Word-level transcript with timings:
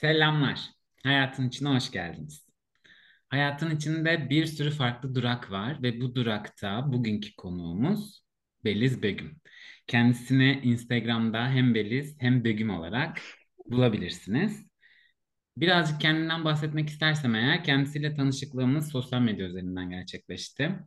Selamlar. 0.00 0.60
Hayatın 1.02 1.48
içine 1.48 1.68
hoş 1.68 1.90
geldiniz. 1.90 2.46
Hayatın 3.28 3.76
içinde 3.76 4.30
bir 4.30 4.46
sürü 4.46 4.70
farklı 4.70 5.14
durak 5.14 5.50
var 5.50 5.82
ve 5.82 6.00
bu 6.00 6.14
durakta 6.14 6.92
bugünkü 6.92 7.36
konuğumuz 7.36 8.22
Beliz 8.64 9.02
Begüm. 9.02 9.40
Kendisini 9.86 10.60
Instagram'da 10.62 11.50
hem 11.50 11.74
Beliz 11.74 12.16
hem 12.20 12.44
Begüm 12.44 12.70
olarak 12.70 13.20
bulabilirsiniz. 13.66 14.66
Birazcık 15.56 16.00
kendinden 16.00 16.44
bahsetmek 16.44 16.88
istersem 16.88 17.34
eğer 17.34 17.64
kendisiyle 17.64 18.14
tanışıklığımız 18.14 18.90
sosyal 18.92 19.20
medya 19.20 19.46
üzerinden 19.46 19.90
gerçekleşti. 19.90 20.78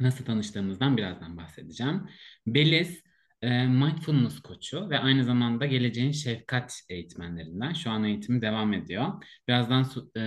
Nasıl 0.00 0.24
tanıştığımızdan 0.24 0.96
birazdan 0.96 1.36
bahsedeceğim. 1.36 2.08
Beliz 2.46 3.02
e, 3.42 3.66
mindfulness 3.66 4.40
koçu 4.40 4.90
ve 4.90 4.98
aynı 4.98 5.24
zamanda 5.24 5.66
geleceğin 5.66 6.12
şefkat 6.12 6.80
eğitmenlerinden. 6.88 7.72
Şu 7.72 7.90
an 7.90 8.04
eğitimi 8.04 8.42
devam 8.42 8.72
ediyor. 8.72 9.24
Birazdan 9.48 9.82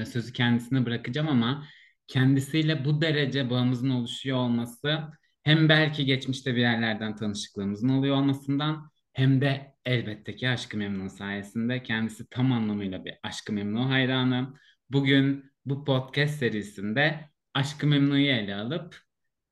sözü 0.06 0.34
kendisine 0.34 0.86
bırakacağım 0.86 1.28
ama 1.28 1.68
kendisiyle 2.08 2.86
bu 2.86 3.02
derece 3.02 3.50
bağımızın 3.50 3.90
oluşuyor 3.90 4.38
olması 4.38 5.00
hem 5.44 5.70
belki 5.70 6.06
geçmişte 6.06 6.56
bir 6.56 6.62
yerlerden 6.62 7.16
tanışıklığımızın 7.16 7.90
oluyor 7.90 8.16
olmasından 8.16 8.92
hem 9.14 9.42
de 9.42 9.76
elbette 9.86 10.36
ki 10.36 10.50
Aşkı 10.50 10.78
Memnu 10.78 11.10
sayesinde 11.10 11.84
kendisi 11.84 12.30
tam 12.30 12.52
anlamıyla 12.52 13.06
bir 13.06 13.14
Aşkı 13.24 13.54
Memnu 13.54 13.90
hayranı. 13.90 14.54
Bugün 14.90 15.52
bu 15.66 15.86
podcast 15.86 16.40
serisinde 16.40 17.30
Aşkı 17.54 17.88
Memnu'yu 17.88 18.28
ele 18.28 18.56
alıp 18.56 18.98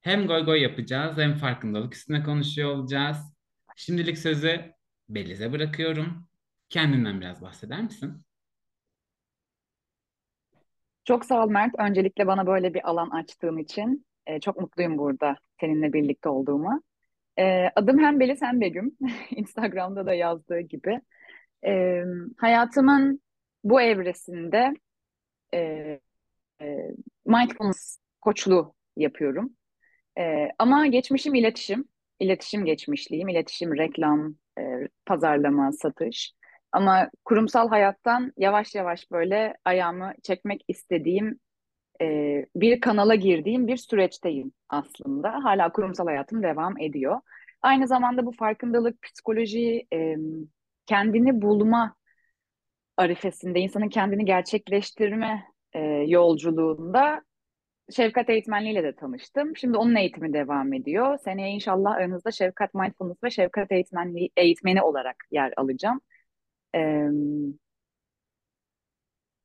hem 0.01 0.27
goy 0.27 0.45
goy 0.45 0.61
yapacağız 0.61 1.17
hem 1.17 1.35
farkındalık 1.35 1.95
üstüne 1.95 2.23
konuşuyor 2.23 2.69
olacağız. 2.69 3.38
Şimdilik 3.79 4.17
sözü 4.17 4.73
Beliz'e 5.09 5.51
bırakıyorum. 5.51 6.27
Kendinden 6.69 7.21
biraz 7.21 7.41
bahseder 7.41 7.83
misin? 7.83 8.25
Çok 11.05 11.25
sağ 11.25 11.43
ol 11.43 11.49
Mert. 11.49 11.75
Öncelikle 11.77 12.27
bana 12.27 12.47
böyle 12.47 12.73
bir 12.73 12.89
alan 12.89 13.09
açtığın 13.09 13.57
için 13.57 14.05
e, 14.27 14.39
çok 14.39 14.59
mutluyum 14.59 14.97
burada 14.97 15.35
seninle 15.59 15.93
birlikte 15.93 16.29
olduğuma. 16.29 16.81
E, 17.37 17.69
adım 17.75 17.99
hem 17.99 18.19
Beliz 18.19 18.41
hem 18.41 18.61
Begüm. 18.61 18.97
Instagram'da 19.31 20.05
da 20.05 20.13
yazdığı 20.13 20.59
gibi. 20.59 21.01
E, 21.65 22.03
hayatımın 22.37 23.21
bu 23.63 23.81
evresinde 23.81 24.73
e, 25.53 25.59
e, 26.61 26.91
mindfulness 27.25 27.99
koçluğu 28.21 28.75
yapıyorum. 28.95 29.53
E, 30.17 30.47
ama 30.59 30.87
geçmişim 30.87 31.35
iletişim. 31.35 31.89
İletişim 32.19 32.65
geçmişliyim. 32.65 33.27
İletişim, 33.27 33.77
reklam, 33.77 34.35
e, 34.59 34.61
pazarlama, 35.05 35.71
satış. 35.71 36.33
Ama 36.71 37.09
kurumsal 37.25 37.69
hayattan 37.69 38.33
yavaş 38.37 38.75
yavaş 38.75 39.11
böyle 39.11 39.57
ayağımı 39.65 40.13
çekmek 40.23 40.65
istediğim 40.67 41.39
e, 42.01 42.05
bir 42.55 42.81
kanala 42.81 43.15
girdiğim 43.15 43.67
bir 43.67 43.77
süreçteyim 43.77 44.51
aslında. 44.69 45.43
Hala 45.43 45.71
kurumsal 45.71 46.05
hayatım 46.05 46.43
devam 46.43 46.81
ediyor. 46.81 47.21
Aynı 47.61 47.87
zamanda 47.87 48.25
bu 48.25 48.31
farkındalık, 48.31 49.01
psikoloji, 49.01 49.87
e, 49.93 50.15
kendini 50.85 51.41
bulma 51.41 51.95
arifesinde, 52.97 53.59
insanın 53.59 53.89
kendini 53.89 54.25
gerçekleştirme 54.25 55.43
e, 55.73 55.79
yolculuğunda 56.07 57.21
Şefkat 57.95 58.29
eğitmenliğiyle 58.29 58.83
de 58.83 58.95
tanıştım. 58.95 59.57
Şimdi 59.57 59.77
onun 59.77 59.95
eğitimi 59.95 60.33
devam 60.33 60.73
ediyor. 60.73 61.17
Seneye 61.17 61.49
inşallah 61.49 61.91
aranızda 61.91 62.31
Şefkat 62.31 62.73
Mindfulness 62.73 63.23
ve 63.23 63.29
Şefkat 63.29 63.71
eğitmenliği 63.71 64.29
eğitmeni 64.37 64.81
olarak 64.81 65.15
yer 65.31 65.53
alacağım. 65.57 66.01
Ee, 66.75 67.07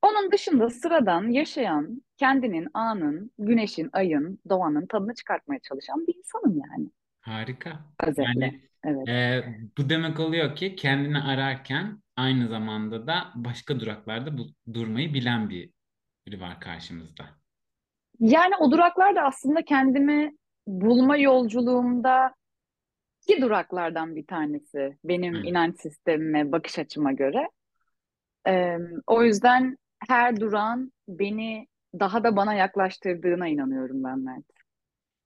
onun 0.03 0.33
dışında 0.33 0.71
sıradan 0.71 1.28
yaşayan, 1.28 2.03
kendinin, 2.16 2.69
anın, 2.75 3.31
güneşin, 3.38 3.91
ayın, 3.93 4.38
doğanın 4.49 4.87
tadını 4.87 5.15
çıkartmaya 5.15 5.60
çalışan 5.60 6.06
bir 6.06 6.15
insanım 6.15 6.62
yani. 6.71 6.91
Harika. 7.21 7.81
Özetle. 8.03 8.25
Yani 8.25 8.60
evet. 8.84 9.09
e, 9.09 9.44
bu 9.78 9.88
demek 9.88 10.21
oluyor 10.21 10.56
ki 10.56 10.77
kendini 10.77 11.19
ararken 11.19 12.03
aynı 12.16 12.49
zamanda 12.49 13.06
da 13.06 13.33
başka 13.34 13.81
duraklarda 13.81 14.38
bu, 14.38 14.47
durmayı 14.75 15.15
bilen 15.15 15.50
bir 15.50 15.71
biri 16.27 16.41
var 16.41 16.60
karşımızda. 16.60 17.44
Yani 18.20 18.54
o 18.60 18.70
duraklar 18.70 19.16
da 19.16 19.22
aslında 19.22 19.64
kendimi 19.64 20.36
bulma 20.66 21.16
yolculuğumda 21.16 22.34
ki 23.28 23.42
duraklardan 23.42 24.16
bir 24.16 24.26
tanesi 24.26 24.98
benim 25.04 25.34
Evet. 25.34 25.44
inanç 25.44 25.80
sistemime, 25.80 26.53
bakış 26.53 26.78
açıma 26.78 27.12
göre. 27.12 27.48
Ee, 28.47 28.78
o 29.06 29.22
yüzden 29.22 29.76
her 30.08 30.41
duran 30.41 30.92
beni 31.08 31.66
daha 32.00 32.24
da 32.24 32.36
bana 32.36 32.54
yaklaştırdığına 32.54 33.48
inanıyorum 33.48 34.04
ben 34.04 34.19
Mert. 34.19 34.44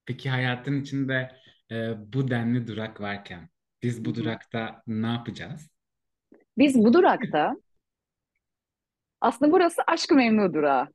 Peki 0.06 0.31
hayatın 0.31 0.81
içinde 0.81 1.32
e, 1.71 1.94
bu 2.12 2.31
denli 2.31 2.66
durak 2.66 3.00
varken 3.00 3.48
biz 3.82 4.04
bu 4.04 4.15
durakta 4.15 4.82
ne 4.87 5.06
yapacağız? 5.06 5.71
Biz 6.59 6.84
bu 6.84 6.93
durakta 6.93 7.56
aslında 9.21 9.53
burası 9.53 9.82
Aşkı 9.87 10.15
Memnu 10.15 10.54
durağı 10.54 10.88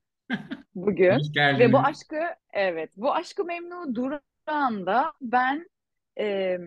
bugün 0.75 1.19
ve 1.37 1.73
bu 1.73 1.79
aşkı 1.79 2.19
evet 2.53 2.91
bu 2.95 3.13
Aşkı 3.13 3.45
Memnu 3.45 3.95
durağında 3.95 5.13
ben 5.21 5.69
e, 6.19 6.57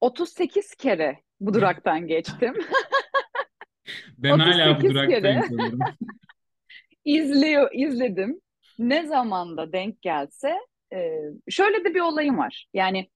38 0.00 0.74
kere 0.74 1.18
bu 1.40 1.54
duraktan 1.54 2.06
geçtim. 2.06 2.54
Ben 4.18 4.38
hala 4.38 4.66
bu 4.66 4.70
38 4.70 4.94
duraktayım 4.94 5.42
sanırım. 5.48 5.78
izliyor 7.04 7.70
izledim. 7.72 8.40
Ne 8.78 9.06
zaman 9.06 9.56
da 9.56 9.72
denk 9.72 10.02
gelse 10.02 10.58
e, 10.92 11.18
şöyle 11.48 11.84
de 11.84 11.94
bir 11.94 12.00
olayım 12.00 12.38
var. 12.38 12.66
Yani 12.74 13.10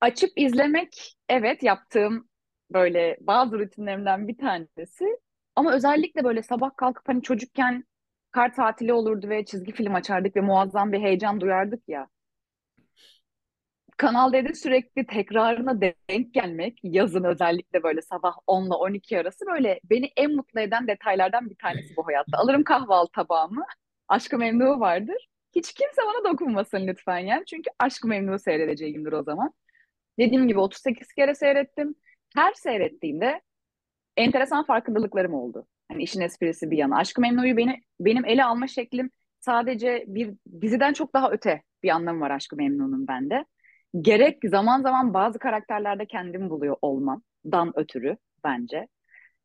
açıp 0.00 0.30
izlemek 0.36 1.16
evet 1.28 1.62
yaptığım 1.62 2.28
böyle 2.70 3.16
bazı 3.20 3.58
rutinlerimden 3.58 4.28
bir 4.28 4.38
tanesi. 4.38 5.04
Ama 5.56 5.74
özellikle 5.74 6.24
böyle 6.24 6.42
sabah 6.42 6.76
kalkıp 6.76 7.08
hani 7.08 7.22
çocukken 7.22 7.84
kar 8.30 8.54
tatili 8.54 8.92
olurdu 8.92 9.28
ve 9.28 9.44
çizgi 9.44 9.72
film 9.72 9.94
açardık 9.94 10.36
ve 10.36 10.40
muazzam 10.40 10.92
bir 10.92 11.00
heyecan 11.00 11.40
duyardık 11.40 11.88
ya. 11.88 12.08
Kanal 13.96 14.32
D'de 14.32 14.54
sürekli 14.54 15.06
tekrarına 15.06 15.80
denk 15.80 16.34
gelmek, 16.34 16.78
yazın 16.82 17.24
özellikle 17.24 17.82
böyle 17.82 18.02
sabah 18.02 18.34
10 18.46 18.66
ile 18.66 18.74
12 18.74 19.18
arası 19.18 19.46
böyle 19.46 19.80
beni 19.84 20.10
en 20.16 20.36
mutlu 20.36 20.60
eden 20.60 20.86
detaylardan 20.88 21.50
bir 21.50 21.56
tanesi 21.56 21.96
bu 21.96 22.06
hayatta. 22.06 22.38
Alırım 22.38 22.64
kahvaltı 22.64 23.12
tabağımı, 23.12 23.64
Aşk-ı 24.08 24.38
Memnu 24.38 24.80
vardır. 24.80 25.28
Hiç 25.54 25.72
kimse 25.72 26.02
bana 26.06 26.32
dokunmasın 26.32 26.86
lütfen 26.86 27.18
yani. 27.18 27.44
Çünkü 27.46 27.70
Aşk-ı 27.78 28.08
Memnu 28.08 28.38
seyredeceğimdir 28.38 29.12
o 29.12 29.22
zaman. 29.22 29.52
Dediğim 30.18 30.48
gibi 30.48 30.60
38 30.60 31.12
kere 31.12 31.34
seyrettim. 31.34 31.94
Her 32.34 32.52
seyrettiğimde 32.52 33.40
enteresan 34.16 34.64
farkındalıklarım 34.64 35.34
oldu. 35.34 35.66
Hani 35.88 36.02
işin 36.02 36.20
esprisi 36.20 36.70
bir 36.70 36.78
yana. 36.78 36.96
Aşk-ı 36.96 37.20
Memnu'yu 37.20 37.56
beni, 37.56 37.80
benim 38.00 38.24
ele 38.24 38.44
alma 38.44 38.66
şeklim 38.66 39.10
sadece 39.40 40.04
bir 40.06 40.34
diziden 40.60 40.92
çok 40.92 41.14
daha 41.14 41.30
öte 41.30 41.62
bir 41.82 41.88
anlamı 41.88 42.20
var 42.20 42.30
Aşk-ı 42.30 42.56
Memnu'nun 42.56 43.08
bende. 43.08 43.44
Gerek 44.00 44.38
zaman 44.44 44.82
zaman 44.82 45.14
bazı 45.14 45.38
karakterlerde 45.38 46.06
kendimi 46.06 46.50
buluyor 46.50 46.76
olmamdan 46.82 47.72
ötürü 47.74 48.16
bence. 48.44 48.88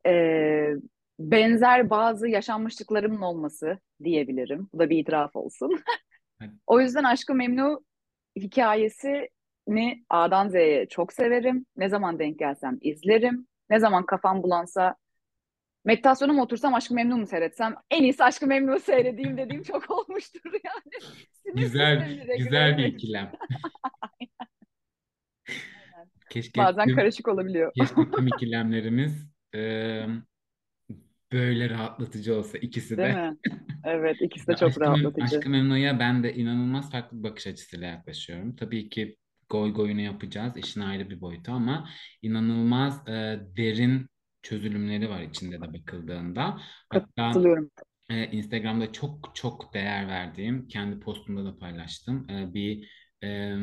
Ee, 0.06 0.74
benzer 1.18 1.90
bazı 1.90 2.28
yaşanmışlıklarımın 2.28 3.20
olması 3.20 3.78
diyebilirim. 4.04 4.68
Bu 4.74 4.78
da 4.78 4.90
bir 4.90 4.98
itiraf 4.98 5.36
olsun. 5.36 5.82
o 6.66 6.80
yüzden 6.80 7.04
Aşk-ı 7.04 7.34
Memnu 7.34 7.84
hikayesini 8.36 10.04
A'dan 10.10 10.48
Z'ye 10.48 10.86
çok 10.88 11.12
severim. 11.12 11.66
Ne 11.76 11.88
zaman 11.88 12.18
denk 12.18 12.38
gelsem 12.38 12.78
izlerim. 12.80 13.46
Ne 13.70 13.78
zaman 13.78 14.06
kafam 14.06 14.42
bulansa 14.42 14.96
meditasyona 15.84 16.32
mı 16.32 16.42
otursam 16.42 16.74
Aşk-ı 16.74 16.94
Memnu 16.94 17.16
mu 17.16 17.26
seyretsem 17.26 17.74
en 17.90 18.02
iyisi 18.02 18.24
Aşk-ı 18.24 18.46
Memnu 18.46 18.80
seyredeyim 18.80 19.36
dediğim 19.36 19.62
çok 19.62 19.90
olmuştur 20.08 20.50
yani. 20.64 21.04
Sinir 21.42 21.62
Güzel, 21.62 22.26
güzel 22.38 22.78
bir 22.78 22.84
ikilem. 22.84 23.32
Keşke 26.30 26.60
Bazen 26.60 26.86
tüm, 26.86 26.96
karışık 26.96 27.28
olabiliyor. 27.28 27.72
keşke 27.78 28.10
tüm 28.16 28.26
ikilemlerimiz 28.26 29.28
e, 29.54 29.60
böyle 31.32 31.70
rahatlatıcı 31.70 32.36
olsa 32.38 32.58
ikisi 32.58 32.96
Değil 32.96 33.08
de. 33.14 33.30
mi? 33.30 33.36
Evet, 33.84 34.16
ikisi 34.20 34.46
de 34.46 34.56
çok 34.56 34.68
Aşk-ı 34.68 34.80
rahatlatıcı. 34.80 35.36
Aşk-ı 35.38 35.50
Memnu'ya 35.50 35.98
ben 35.98 36.22
de 36.22 36.34
inanılmaz 36.34 36.90
farklı 36.90 37.18
bir 37.18 37.22
bakış 37.22 37.46
açısıyla 37.46 37.86
yaklaşıyorum. 37.86 38.56
Tabii 38.56 38.88
ki 38.88 39.16
goy 39.48 39.72
goyunu 39.74 40.00
yapacağız, 40.00 40.56
işin 40.56 40.80
ayrı 40.80 41.10
bir 41.10 41.20
boyutu 41.20 41.52
ama 41.52 41.88
inanılmaz 42.22 43.08
e, 43.08 43.12
derin 43.56 44.06
çözülümleri 44.44 45.10
var 45.10 45.20
içinde 45.22 45.60
de 45.60 45.72
bakıldığında. 45.72 46.60
Hatta 46.90 47.32
e, 48.10 48.30
Instagram'da 48.30 48.92
çok 48.92 49.30
çok 49.34 49.74
değer 49.74 50.08
verdiğim, 50.08 50.68
kendi 50.68 51.00
postumda 51.00 51.44
da 51.44 51.58
paylaştım. 51.58 52.30
E, 52.30 52.54
bir 52.54 52.90
e, 53.24 53.56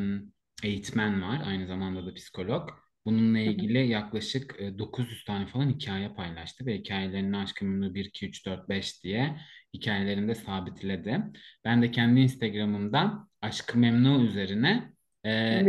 eğitmen 0.62 1.22
var, 1.22 1.42
aynı 1.46 1.66
zamanda 1.66 2.06
da 2.06 2.14
psikolog. 2.14 2.70
bununla 3.06 3.38
Hı 3.38 3.42
hı. 3.42 3.46
ilgili 3.46 3.88
yaklaşık 3.88 4.56
e, 4.58 4.78
900 4.78 5.24
tane 5.24 5.46
falan 5.46 5.70
hikaye 5.70 6.08
paylaştı 6.08 6.66
ve 6.66 6.78
hikayelerini 6.78 7.36
Aşk-ı 7.36 7.64
Memnu 7.64 7.94
1, 7.94 8.04
2, 8.04 8.28
3, 8.28 8.46
4, 8.46 8.68
5 8.68 9.04
diye 9.04 9.36
hikayelerinde 9.74 10.34
sabitledi. 10.34 11.20
Ben 11.64 11.82
de 11.82 11.90
kendi 11.90 12.20
Instagram'ımda 12.20 13.28
Aşk-ı 13.42 13.78
Memnu 13.78 14.24
üzerine 14.24 14.92
e, 15.26 15.62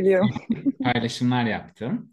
paylaşımlar 0.83 1.45
yaptım. 1.45 2.12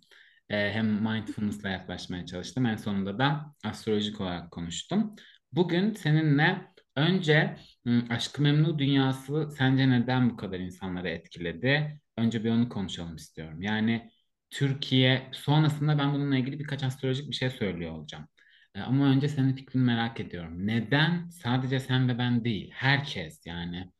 E, 0.51 0.71
hem 0.73 0.87
mindfulness'la 0.87 1.69
yaklaşmaya 1.69 2.27
çalıştım. 2.27 2.67
En 2.67 2.77
sonunda 2.77 3.19
da 3.19 3.55
astrolojik 3.65 4.21
olarak 4.21 4.51
konuştum. 4.51 5.17
Bugün 5.53 5.93
seninle 5.93 6.69
önce 6.97 7.57
m, 7.85 8.03
Aşk-ı 8.11 8.43
Memnu 8.43 8.79
dünyası 8.79 9.51
sence 9.59 9.91
neden 9.91 10.31
bu 10.31 10.37
kadar 10.37 10.59
insanları 10.59 11.09
etkiledi? 11.09 12.01
Önce 12.17 12.45
bir 12.45 12.51
onu 12.51 12.69
konuşalım 12.69 13.17
istiyorum. 13.17 13.63
Yani 13.63 14.11
Türkiye 14.51 15.29
sonrasında 15.33 15.99
ben 15.99 16.15
bununla 16.15 16.37
ilgili 16.37 16.59
birkaç 16.59 16.83
astrolojik 16.85 17.31
bir 17.31 17.35
şey 17.35 17.51
söylüyor 17.51 17.93
olacağım. 17.93 18.29
E, 18.75 18.81
ama 18.81 19.07
önce 19.07 19.29
senin 19.29 19.53
fikrini 19.53 19.83
merak 19.83 20.21
ediyorum. 20.21 20.67
Neden 20.67 21.29
sadece 21.29 21.81
sen 21.81 22.09
ve 22.09 22.19
ben 22.19 22.45
değil, 22.45 22.71
herkes 22.75 23.47
yani 23.47 23.91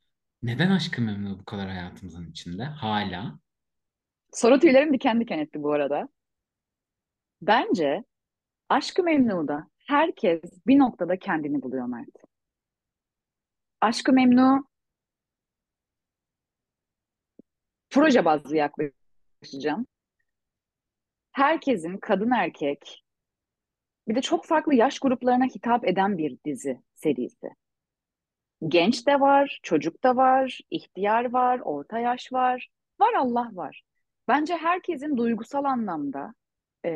neden 0.43 0.71
Aşk-ı 0.71 1.01
Memnu 1.01 1.39
bu 1.39 1.45
kadar 1.45 1.69
hayatımızın 1.69 2.31
içinde 2.31 2.63
hala? 2.63 3.39
Soru 4.33 4.59
tüylerim 4.59 4.93
diken 4.93 5.19
diken 5.19 5.39
etti 5.39 5.63
bu 5.63 5.73
arada. 5.73 6.09
Bence 7.41 8.03
Aşk-ı 8.69 9.03
Memnu'da 9.03 9.67
herkes 9.87 10.41
bir 10.67 10.79
noktada 10.79 11.19
kendini 11.19 11.61
buluyor 11.61 11.85
Mert. 11.85 12.17
Aşk-ı 13.81 14.13
Memnu 14.13 14.65
proje 17.89 18.25
bazlı 18.25 18.55
yaklaşacağım. 18.55 19.87
Herkesin 21.31 21.97
kadın 21.97 22.31
erkek 22.31 23.03
bir 24.07 24.15
de 24.15 24.21
çok 24.21 24.45
farklı 24.45 24.75
yaş 24.75 24.99
gruplarına 24.99 25.45
hitap 25.45 25.87
eden 25.87 26.17
bir 26.17 26.37
dizi 26.45 26.81
serisi. 26.93 27.49
Genç 28.67 29.07
de 29.07 29.19
var, 29.19 29.59
çocuk 29.63 30.03
da 30.03 30.15
var, 30.15 30.59
ihtiyar 30.71 31.31
var, 31.31 31.59
orta 31.59 31.99
yaş 31.99 32.33
var. 32.33 32.69
Var 32.99 33.13
Allah 33.13 33.49
var. 33.53 33.83
Bence 34.27 34.57
herkesin 34.57 35.17
duygusal 35.17 35.63
anlamda 35.63 36.33
e, 36.85 36.91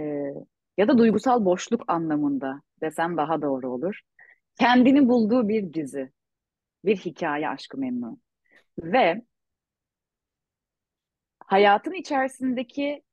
ya 0.78 0.88
da 0.88 0.98
duygusal 0.98 1.46
boşluk 1.46 1.84
anlamında 1.88 2.62
desem 2.82 3.18
daha 3.18 3.42
doğru 3.42 3.72
olur. 3.72 4.02
Kendini 4.60 5.10
bulduğu 5.10 5.50
bir 5.50 5.74
dizi, 5.74 6.12
bir 6.86 6.98
hikaye 6.98 7.50
Aşk-ı 7.50 7.78
Memnu. 7.78 8.20
Ve 8.80 9.22
hayatın 11.40 11.94
içerisindeki 11.94 13.04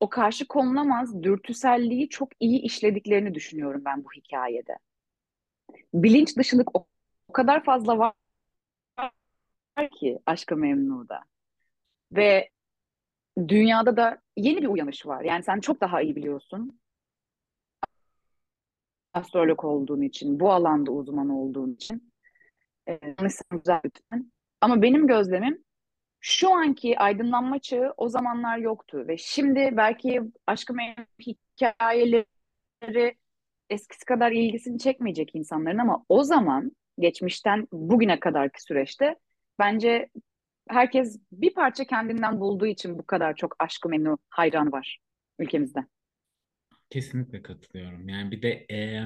o 0.00 0.08
karşı 0.08 0.48
konulamaz 0.48 1.22
dürtüselliği 1.22 2.08
çok 2.08 2.28
iyi 2.40 2.60
işlediklerini 2.60 3.34
düşünüyorum 3.34 3.82
ben 3.84 4.04
bu 4.04 4.08
hikayede. 4.16 4.78
Bilinç 5.94 6.36
dışılık 6.36 6.76
o, 6.76 6.86
kadar 7.32 7.64
fazla 7.64 7.98
var 7.98 8.12
ki 10.00 10.18
Aşk-ı 10.26 10.56
Memnu'da. 10.56 11.20
Ve 12.12 12.50
dünyada 13.48 13.96
da 13.96 14.21
yeni 14.36 14.62
bir 14.62 14.68
uyanış 14.68 15.06
var. 15.06 15.24
Yani 15.24 15.42
sen 15.42 15.60
çok 15.60 15.80
daha 15.80 16.02
iyi 16.02 16.16
biliyorsun 16.16 16.80
astrolog 19.14 19.64
olduğun 19.64 20.02
için, 20.02 20.40
bu 20.40 20.52
alanda 20.52 20.90
uzman 20.90 21.28
olduğun 21.28 21.74
için. 21.74 22.12
Ee, 22.88 22.98
sen 23.18 23.58
güzel 23.58 23.80
lütfen. 23.84 24.32
Ama 24.60 24.82
benim 24.82 25.06
gözlemim 25.06 25.64
şu 26.20 26.54
anki 26.54 26.98
aydınlanma 26.98 27.58
çağı 27.58 27.94
o 27.96 28.08
zamanlar 28.08 28.58
yoktu 28.58 29.04
ve 29.08 29.16
şimdi 29.18 29.70
belki 29.76 30.20
Aşk-ı 30.46 30.74
Memnu 30.74 31.06
hikayeleri 31.26 33.16
eskisi 33.70 34.04
kadar 34.04 34.32
ilgisini 34.32 34.78
çekmeyecek 34.78 35.34
insanların 35.34 35.78
ama 35.78 36.04
o 36.08 36.24
zaman 36.24 36.72
geçmişten 36.98 37.68
bugüne 37.72 38.20
kadarki 38.20 38.62
süreçte 38.62 39.16
bence 39.58 40.08
herkes 40.68 41.20
bir 41.32 41.54
parça 41.54 41.84
kendinden 41.84 42.40
bulduğu 42.40 42.66
için 42.66 42.98
bu 42.98 43.06
kadar 43.06 43.36
çok 43.36 43.56
Aşk-ı 43.58 43.88
Memnu 43.88 44.18
hayranı 44.30 44.72
var 44.72 44.98
ülkemizde. 45.38 45.86
Kesinlikle 46.90 47.42
katılıyorum. 47.42 48.08
Yani 48.08 48.30
bir 48.30 48.42
de 48.42 48.66
e, 48.70 49.04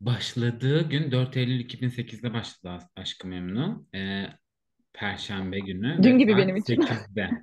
başladığı 0.00 0.88
gün 0.88 1.12
4 1.12 1.36
Eylül 1.36 1.60
2008'de 1.60 2.34
başladı 2.34 2.84
Aşk-ı 2.96 3.28
Memnu. 3.28 3.86
E, 3.94 4.24
Perşembe 4.92 5.58
günü 5.58 6.02
Dün 6.02 6.18
gibi 6.18 6.36
benim 6.36 6.56
için. 6.56 6.82
8'de. 6.82 7.30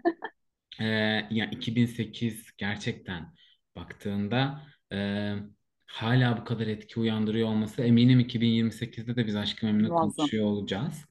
Ee, 0.79 0.85
ya 1.31 1.49
2008 1.51 2.51
gerçekten 2.57 3.33
baktığında 3.75 4.61
e, 4.93 4.97
hala 5.85 6.37
bu 6.37 6.43
kadar 6.43 6.67
etki 6.67 6.99
uyandırıyor 6.99 7.47
olması 7.47 7.81
eminim 7.81 8.19
2028'de 8.19 9.15
de 9.15 9.27
biz 9.27 9.35
Aşk-ı 9.35 9.65
Memnu 9.65 9.89
konuşuyor 9.89 10.45
olacağız. 10.45 11.05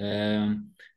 Ee, 0.00 0.46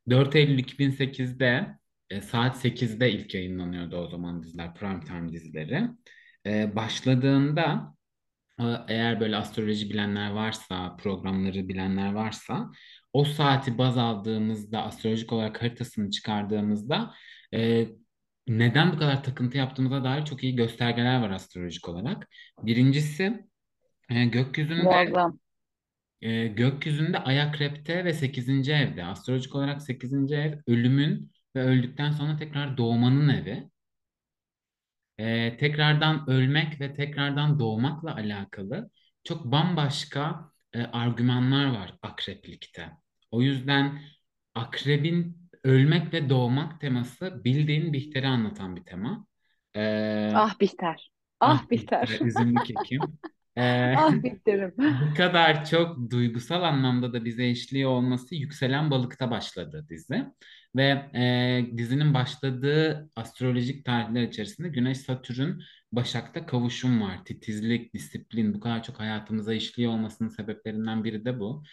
4 0.08 0.36
Eylül 0.36 0.58
2008'de 0.58 1.78
e, 2.10 2.20
saat 2.20 2.56
8'de 2.56 3.12
ilk 3.12 3.34
yayınlanıyordu 3.34 3.96
o 3.96 4.08
zaman 4.08 4.42
diziler, 4.42 4.74
prime 4.74 5.00
time 5.00 5.32
dizileri. 5.32 5.88
Ee, 6.46 6.76
başladığında 6.76 7.94
e, 8.60 8.64
eğer 8.88 9.20
böyle 9.20 9.36
astroloji 9.36 9.90
bilenler 9.90 10.30
varsa, 10.30 10.96
programları 10.96 11.68
bilenler 11.68 12.12
varsa 12.12 12.70
o 13.12 13.24
saati 13.24 13.78
baz 13.78 13.98
aldığımızda, 13.98 14.82
astrolojik 14.82 15.32
olarak 15.32 15.62
haritasını 15.62 16.10
çıkardığımızda 16.10 17.14
e, 17.54 17.88
neden 18.48 18.92
bu 18.92 18.98
kadar 18.98 19.24
takıntı 19.24 19.58
yaptığımıza 19.58 20.04
dair 20.04 20.24
çok 20.24 20.44
iyi 20.44 20.56
göstergeler 20.56 21.20
var 21.20 21.30
astrolojik 21.30 21.88
olarak. 21.88 22.28
Birincisi 22.62 23.46
e, 24.10 24.24
gökyüzünde 24.24 24.82
Muazzam. 24.82 25.38
E, 26.22 26.46
gökyüzünde 26.46 27.18
Ay 27.18 27.40
Akrep'te 27.42 28.04
ve 28.04 28.12
sekizinci 28.12 28.72
evde. 28.72 29.04
Astrolojik 29.04 29.54
olarak 29.54 29.82
sekizinci 29.82 30.34
ev 30.34 30.58
ölümün 30.66 31.32
ve 31.56 31.62
öldükten 31.62 32.12
sonra 32.12 32.36
tekrar 32.36 32.76
doğmanın 32.76 33.28
evi. 33.28 33.70
E, 35.18 35.56
tekrardan 35.56 36.30
ölmek 36.30 36.80
ve 36.80 36.94
tekrardan 36.94 37.58
doğmakla 37.60 38.14
alakalı 38.14 38.90
çok 39.24 39.44
bambaşka 39.44 40.52
e, 40.72 40.82
argümanlar 40.82 41.66
var 41.66 41.94
akreplikte. 42.02 42.90
O 43.30 43.42
yüzden 43.42 44.02
akrebin 44.54 45.50
ölmek 45.64 46.12
ve 46.14 46.30
doğmak 46.30 46.80
teması 46.80 47.44
bildiğin 47.44 47.92
Bihter'i 47.92 48.26
anlatan 48.26 48.76
bir 48.76 48.84
tema. 48.84 49.26
E, 49.76 49.80
Ah 50.32 50.54
Bihter. 50.60 51.10
ah 51.40 51.58
Ah. 51.62 51.70
Bihter, 51.70 52.18
üzümlü 52.20 52.62
kekim. 52.62 53.00
E, 53.58 53.94
Ah 53.98 54.22
Bihter'im. 54.22 54.74
bu 54.78 55.14
kadar 55.14 55.64
çok 55.64 56.10
duygusal 56.10 56.62
anlamda 56.62 57.12
da 57.12 57.24
bize 57.24 57.46
eşliği 57.48 57.86
olması 57.86 58.34
Yükselen 58.34 58.90
Balık'ta 58.90 59.30
başladı 59.30 59.86
dizi. 59.88 60.26
Ve 60.76 61.10
e, 61.14 61.76
dizinin 61.76 62.14
başladığı 62.14 63.10
astrolojik 63.16 63.84
tarihler 63.84 64.22
içerisinde 64.22 64.68
Güneş-Satürn 64.68 65.60
Başak'ta 65.92 66.46
kavuşum 66.46 67.02
var. 67.02 67.24
Titizlik, 67.24 67.94
disiplin 67.94 68.54
bu 68.54 68.60
kadar 68.60 68.82
çok 68.82 69.00
hayatımıza 69.00 69.54
işliyor 69.54 69.92
olmasının 69.92 70.28
sebeplerinden 70.28 71.04
biri 71.04 71.24
de 71.24 71.40
bu. 71.40 71.64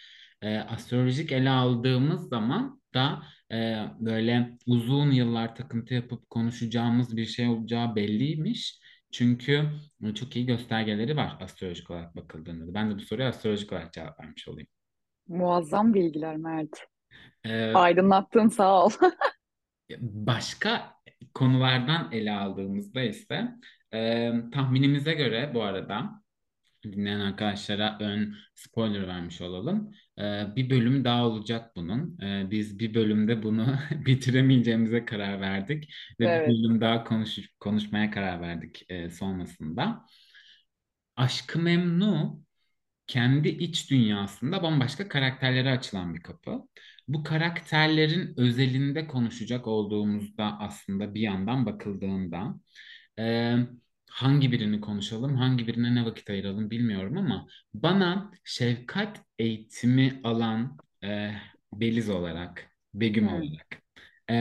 E, 0.42 0.58
astrolojik 0.58 1.32
ele 1.32 1.50
aldığımız 1.50 2.28
zaman 2.28 2.80
da 2.94 3.22
e, 3.52 3.76
böyle 4.00 4.58
uzun 4.66 5.10
yıllar 5.10 5.56
takıntı 5.56 5.94
yapıp 5.94 6.30
konuşacağımız 6.30 7.16
bir 7.16 7.26
şey 7.26 7.48
olacağı 7.48 7.96
belliymiş. 7.96 8.80
Çünkü 9.12 9.70
çok 10.14 10.36
iyi 10.36 10.46
göstergeleri 10.46 11.16
var 11.16 11.38
astrolojik 11.40 11.90
olarak 11.90 12.16
bakıldığında. 12.16 12.74
Ben 12.74 12.90
de 12.90 12.94
bu 12.94 13.00
soruya 13.00 13.28
astrolojik 13.28 13.72
olarak 13.72 13.92
cevap 13.92 14.20
vermiş 14.20 14.48
olayım. 14.48 14.68
Muazzam 15.28 15.94
bilgiler 15.94 16.36
Mert. 16.36 16.86
Ee, 17.44 17.72
Aydınlattın 17.72 18.48
sağ 18.48 18.84
ol. 18.84 18.90
başka 20.00 20.96
konulardan 21.34 22.12
ele 22.12 22.32
aldığımızda 22.32 23.02
ise 23.02 23.48
e, 23.94 24.32
tahminimize 24.52 25.14
göre 25.14 25.50
bu 25.54 25.62
arada 25.62 26.22
dinleyen 26.92 27.20
arkadaşlara 27.20 27.98
ön 28.00 28.34
spoiler 28.54 29.08
vermiş 29.08 29.40
olalım. 29.40 29.92
Ee, 30.18 30.46
bir 30.56 30.70
bölüm 30.70 31.04
daha 31.04 31.26
olacak 31.26 31.76
bunun. 31.76 32.18
Ee, 32.22 32.50
biz 32.50 32.78
bir 32.78 32.94
bölümde 32.94 33.42
bunu 33.42 33.76
bitiremeyeceğimize 34.06 35.04
karar 35.04 35.40
verdik 35.40 35.92
ve 36.20 36.34
bir 36.34 36.40
Evet. 36.40 36.46
bölüm 36.46 36.80
daha 36.80 37.04
konuş 37.04 37.38
konuşmaya 37.60 38.10
karar 38.10 38.40
verdik 38.40 38.84
e, 38.88 39.10
sonrasında. 39.10 40.06
Aşk-ı 41.16 41.58
Memnu 41.58 42.40
kendi 43.06 43.48
iç 43.48 43.90
dünyasında 43.90 44.62
bambaşka 44.62 45.08
karakterlere 45.08 45.72
açılan 45.72 46.14
bir 46.14 46.22
kapı. 46.22 46.62
Bu 47.08 47.24
karakterlerin 47.24 48.34
özelinde 48.38 49.08
konuşacak 49.08 49.66
olduğumuzda 49.66 50.60
aslında 50.60 51.14
bir 51.14 51.20
yandan 51.20 51.66
bakıldığında 51.66 52.54
e, 53.18 53.56
hangi 54.16 54.52
birini 54.52 54.80
konuşalım, 54.80 55.36
hangi 55.36 55.66
birine 55.66 55.94
ne 55.94 56.04
vakit 56.04 56.30
ayıralım 56.30 56.70
bilmiyorum 56.70 57.18
ama 57.18 57.46
bana 57.74 58.30
şefkat 58.44 59.20
eğitimi 59.38 60.20
alan 60.24 60.78
e, 61.04 61.32
Beliz 61.72 62.10
olarak, 62.10 62.70
Begüm 62.94 63.28
Hmm. 63.28 63.36
olarak 63.36 63.82
e, 64.30 64.34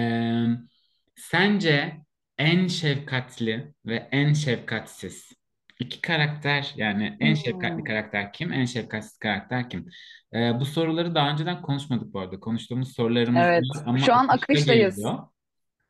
sence 1.16 2.02
en 2.38 2.68
şefkatli 2.68 3.74
ve 3.86 4.10
en 4.12 4.34
şefkatsiz 4.34 5.32
iki 5.80 6.02
karakter 6.02 6.74
yani 6.78 7.18
en 7.20 7.34
şefkatli 7.34 7.76
Hmm. 7.76 7.84
karakter 7.84 8.34
kim, 8.34 8.54
en 8.54 8.66
şefkatsiz 8.66 9.18
karakter 9.18 9.70
kim? 9.70 9.90
Ee, 10.34 10.60
bu 10.60 10.66
soruları 10.66 11.16
daha 11.16 11.32
önceden 11.32 11.62
konuşmadık 11.62 12.14
bu 12.14 12.20
arada. 12.20 12.40
Konuştuğumuz 12.40 12.94
sorularımız 12.96 13.48
Evet. 13.48 13.64
ama 13.86 13.98
Şu 13.98 14.14
an 14.14 14.28
akışta 14.28 14.36
akıştayız. 14.36 14.96
geliyor. 14.96 15.28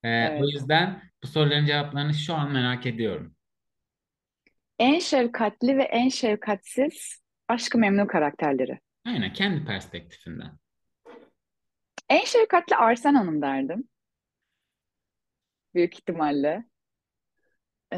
Ee, 0.04 0.30
o 0.39 0.44
Evet. 0.44 0.50
yüzden 0.54 1.04
bu 1.24 1.27
soruların 1.27 1.65
cevaplarını 1.65 2.13
şu 2.13 2.36
an 2.36 2.51
merak 2.54 2.86
ediyorum. 2.86 3.35
En 4.79 5.00
şefkatli 5.00 5.77
ve 5.77 5.84
en 5.84 6.10
şefkatsiz 6.10 7.22
Aşk-ı 7.48 7.77
Memnu 7.77 8.08
karakterleri. 8.08 8.79
Aynen 9.05 9.34
kendi 9.34 9.65
perspektifinden. 9.65 10.58
En 12.10 12.25
şefkatli 12.25 12.75
Arsen 12.75 13.13
Hanım 13.13 13.41
derdim. 13.41 13.89
Büyük 15.74 15.94
ihtimalle. 15.94 16.65
Ee, 17.94 17.98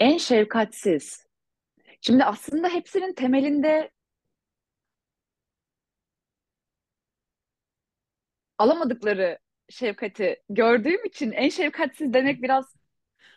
en 0.00 0.18
şefkatsiz. 0.18 1.26
Şimdi 2.00 2.24
aslında 2.24 2.68
hepsinin 2.68 3.14
temelinde 3.14 3.90
alamadıkları 8.58 9.38
şefkati 9.68 10.42
gördüğüm 10.48 11.04
için 11.04 11.32
en 11.32 11.48
şefkatsiz 11.48 12.12
demek 12.12 12.42
biraz 12.42 12.77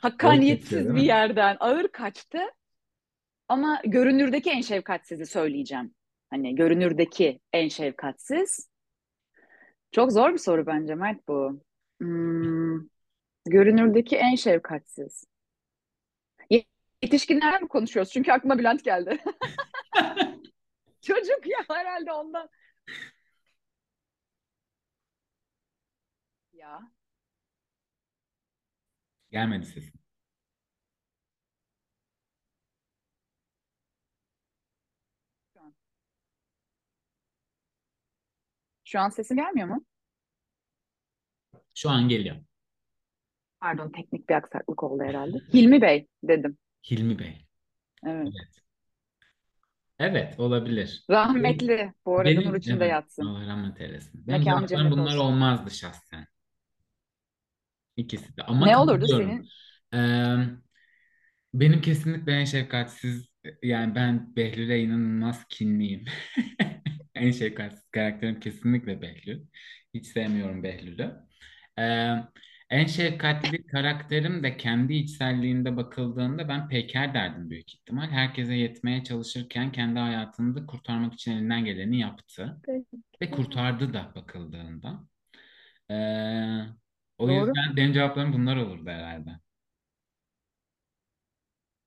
hakkaniyetsiz 0.02 0.96
bir 0.96 1.02
yerden 1.02 1.58
ağır 1.60 1.88
kaçtı. 1.88 2.40
Ama 3.48 3.82
görünürdeki 3.86 4.50
en 4.50 4.62
şefkatsizi 4.62 5.26
söyleyeceğim. 5.26 5.96
Hani 6.30 6.56
görünürdeki 6.56 7.40
en 7.54 7.68
şefkatsiz. 7.68 8.70
Çok 9.92 10.12
zor 10.12 10.34
bir 10.34 10.38
soru 10.38 10.66
bence 10.66 10.96
Mert 10.96 11.28
bu. 11.28 11.62
Hmm, 12.02 12.80
görünürdeki 13.46 14.18
en 14.18 14.36
şefkatsiz. 14.36 15.24
Yetişkinlerden 17.02 17.62
mi 17.62 17.68
konuşuyoruz? 17.68 18.12
Çünkü 18.12 18.32
aklıma 18.32 18.58
Bülent 18.58 18.84
geldi. 18.84 19.24
Çocuk 21.02 21.48
ya 21.48 21.60
herhalde 21.70 22.12
ondan. 22.12 22.50
Ya. 26.54 26.92
Gelmedi 29.32 29.66
sesin. 29.66 30.00
Şu 38.84 39.00
an, 39.00 39.10
sesim 39.10 39.38
gelmiyor 39.38 39.68
mu? 39.68 39.86
Şu 41.76 41.90
an 41.90 42.08
geliyor. 42.10 42.36
Pardon 43.60 43.92
teknik 43.92 44.30
bir 44.30 44.34
aksaklık 44.36 44.84
oldu 44.84 45.04
herhalde. 45.04 45.38
Hilmi 45.54 45.82
Bey 45.82 46.08
dedim. 46.24 46.58
Hilmi 46.92 47.20
Bey. 47.20 47.48
Evet. 48.06 48.28
Evet. 48.36 48.62
Evet 50.00 50.40
olabilir. 50.40 51.06
Rahmetli 51.10 51.94
bu 52.06 52.20
arada 52.20 52.30
nur 52.34 52.42
benim 52.42 52.56
içinde 52.56 52.84
evet 52.84 52.92
yatsın. 52.92 53.26
Allah 53.26 53.48
rahmet 53.48 53.82
eylesin. 53.82 54.28
Benim 54.28 54.40
Mekanı 54.40 54.68
cennet 54.68 54.92
bunlar 54.92 55.06
olsun. 55.06 55.18
olmazdı 55.20 55.72
şahsen. 55.72 56.28
İkisi 57.98 58.38
de. 58.38 58.44
Ama 58.44 58.66
Ne 58.66 58.78
olurdu 58.78 59.00
katılıyorum. 59.02 59.30
senin? 59.30 59.50
Ee, 59.94 60.38
benim 61.54 61.82
kesinlikle 61.82 62.32
en 62.32 62.46
şefkatsiz 62.46 63.30
yani 63.64 63.96
ben 63.96 64.36
Behlül'e 64.36 64.80
inanılmaz 64.84 65.46
kinliyim. 65.50 66.06
En 67.16 67.32
şefkatsiz 67.32 67.90
karakterim 67.92 68.40
kesinlikle 68.40 69.02
Behlül. 69.02 69.42
Hiç 69.94 70.08
sevmiyorum 70.08 70.64
Behlül'ü. 70.64 71.16
Ee, 71.80 72.16
en 72.70 72.86
şefkatli 72.86 73.68
karakterim 73.68 74.44
de 74.44 74.58
kendi 74.58 74.94
içselliğinde 74.94 75.78
bakıldığında 75.78 76.48
ben 76.50 76.68
Peyker 76.70 77.14
derdim 77.14 77.50
büyük 77.50 77.74
ihtimal. 77.74 78.10
Herkese 78.10 78.54
yetmeye 78.56 79.04
çalışırken 79.04 79.72
kendi 79.72 80.00
hayatını 80.00 80.56
da 80.56 80.66
kurtarmak 80.66 81.14
için 81.14 81.32
elinden 81.32 81.66
geleni 81.66 82.00
yaptı. 82.00 82.62
Ve 83.22 83.32
kurtardı 83.32 83.94
da 83.94 84.12
bakıldığında. 84.16 85.04
Ee, 85.92 85.96
o 87.22 87.30
Doğru. 87.30 87.56
yüzden 87.56 87.76
benim 87.78 87.94
cevaplarım 87.94 88.34
bunlar 88.34 88.58
olurdu 88.58 88.90
herhalde. 88.90 89.30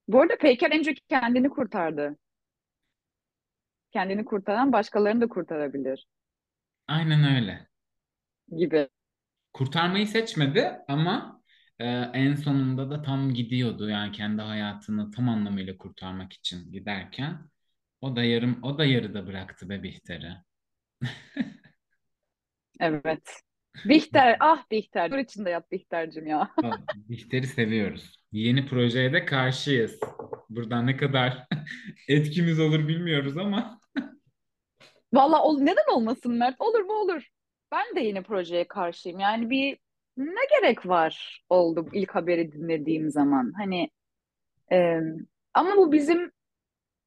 Bu 0.09 0.21
arada 0.21 0.37
Peyker 0.39 0.71
en 0.71 0.83
çok 0.83 0.95
kendini 1.09 1.49
kurtardı. 1.51 2.17
Kendini 3.93 4.25
kurtaran 4.25 4.73
başkalarını 4.73 5.21
da 5.21 5.29
kurtarabilir 5.29 6.07
Aynen 6.89 7.25
öyle. 7.25 7.69
gibi. 8.57 8.89
Kurtarmayı 9.53 10.07
seçmedi 10.07 10.79
ama 10.89 11.43
e, 11.79 11.85
en 12.15 12.35
sonunda 12.35 12.91
da 12.91 13.03
tam 13.03 13.35
gidiyordu. 13.35 13.89
Yani 13.89 14.13
kendi 14.13 14.43
hayatını 14.43 15.11
tam 15.11 15.29
anlamıyla 15.29 15.77
kurtarmak 15.79 16.33
için 16.33 16.73
giderken 16.73 17.51
o 18.01 18.17
da 18.17 18.25
yarım 18.25 18.59
o 18.63 18.79
da 18.79 18.85
yarıda 18.85 19.27
bıraktı 19.27 19.69
be 19.69 19.83
Bihter'i. 19.83 20.37
Evet. 22.81 23.43
Bihter, 23.85 24.37
ah 24.41 24.65
Bihter. 24.71 25.11
Nur 25.11 25.19
içinde 25.19 25.51
yat 25.51 25.73
Bihter'cim 25.73 26.27
ya. 26.27 26.51
Bihter'i 26.97 27.47
seviyoruz. 27.47 28.17
Yeni 28.33 28.67
projeye 28.67 29.13
de 29.13 29.25
karşıyız. 29.25 30.01
Buradan 30.51 30.87
ne 30.87 30.97
kadar 30.97 31.47
etkimiz 32.09 32.61
olur 32.61 32.89
bilmiyoruz 32.89 33.37
ama 33.37 33.81
Valla 35.13 35.43
ol, 35.43 35.59
neden 35.61 35.95
olmasın 35.95 36.33
Mert? 36.33 36.61
Olur 36.61 36.81
mu 36.81 36.93
olur. 36.93 37.29
Ben 37.73 37.97
de 37.97 38.01
yeni 38.01 38.23
projeye 38.23 38.69
karşıyım. 38.69 39.21
Yani 39.21 39.51
bir 39.51 39.79
ne 40.17 40.41
gerek 40.61 40.87
var 40.87 41.45
oldu 41.49 41.89
ilk 41.93 42.15
haberi 42.15 42.53
dinlediğim 42.53 43.11
zaman. 43.11 43.53
Hani 43.57 43.91
e, 44.73 45.01
ama 45.55 45.77
bu 45.77 45.93
bizim 45.93 46.33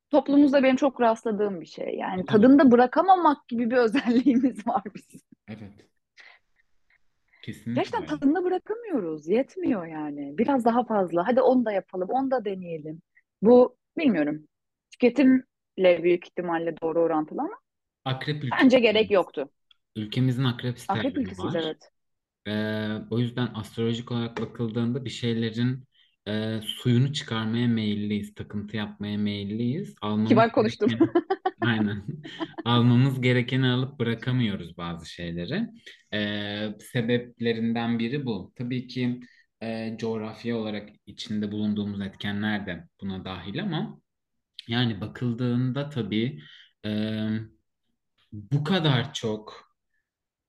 toplumumuzda 0.09 0.63
benim 0.63 0.75
çok 0.75 1.01
rastladığım 1.01 1.61
bir 1.61 1.65
şey. 1.65 1.95
Yani 1.95 2.25
tadında 2.25 2.71
bırakamamak 2.71 3.47
gibi 3.47 3.71
bir 3.71 3.77
özelliğimiz 3.77 4.67
var 4.67 4.83
bizim. 4.95 5.21
evet 5.47 5.87
kesinlikle 7.47 7.75
Gerçekten 7.75 8.03
öyle. 8.03 8.07
tadında 8.07 8.43
bırakamıyoruz. 8.43 9.27
Yetmiyor 9.27 9.85
yani. 9.85 10.37
Biraz 10.37 10.65
daha 10.65 10.85
fazla. 10.85 11.27
Hadi 11.27 11.41
onu 11.41 11.65
da 11.65 11.71
yapalım, 11.71 12.09
onu 12.09 12.31
da 12.31 12.45
deneyelim. 12.45 13.01
Bu 13.41 13.77
bilmiyorum. 13.97 14.47
Tüketimle 14.91 16.03
büyük 16.03 16.27
ihtimalle 16.27 16.75
doğru 16.83 17.01
orantılı 17.01 17.41
ama 17.41 17.59
Akrep 18.05 18.43
bence 18.51 18.79
gerek 18.79 19.11
yoktu. 19.11 19.49
Ülkemizin 19.95 20.43
akrep 20.43 20.79
Akrep 20.87 21.17
sterleri 21.17 21.19
ülkesiyiz 21.19 21.55
var. 21.55 21.55
evet. 21.55 21.91
Ee, 22.47 22.97
o 23.11 23.19
yüzden 23.19 23.51
astrolojik 23.55 24.11
olarak 24.11 24.37
bakıldığında 24.41 25.05
bir 25.05 25.09
şeylerin 25.09 25.85
e, 26.27 26.59
suyunu 26.65 27.13
çıkarmaya 27.13 27.67
meyilliyiz, 27.67 28.35
takıntı 28.35 28.77
yapmaya 28.77 29.17
meyilliyiz. 29.17 29.95
Almamız 30.01 30.29
Kibar 30.29 30.51
konuştun. 30.51 30.87
gereken, 30.87 31.13
aynen. 31.61 32.03
Almamız 32.65 33.21
gerekeni 33.21 33.67
alıp 33.67 33.99
bırakamıyoruz 33.99 34.77
bazı 34.77 35.09
şeyleri. 35.09 35.67
Ee, 36.13 36.69
sebeplerinden 36.93 37.99
biri 37.99 38.25
bu. 38.25 38.53
Tabii 38.55 38.87
ki 38.87 39.19
e, 39.63 39.97
coğrafya 39.99 40.57
olarak 40.57 40.89
içinde 41.05 41.51
bulunduğumuz 41.51 42.01
etkenler 42.01 42.67
de 42.67 42.87
buna 43.01 43.25
dahil 43.25 43.61
ama 43.63 43.99
yani 44.67 45.01
bakıldığında 45.01 45.89
tabii 45.89 46.39
e, 46.85 46.89
bu 48.31 48.63
kadar 48.63 49.13
çok 49.13 49.66